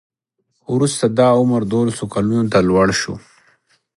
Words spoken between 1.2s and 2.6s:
عمر دولسو کلونو ته